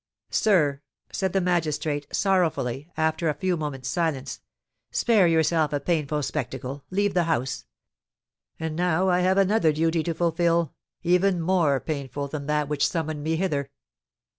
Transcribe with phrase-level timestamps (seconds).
[0.31, 0.81] "Sir,"
[1.11, 4.41] said the magistrate, sorrowfully, after a few minutes' silence,
[4.89, 7.65] "spare yourself a painful spectacle, leave the house.
[8.59, 13.23] And now I have another duty to fulfil, even more painful than that which summoned
[13.23, 13.69] me hither."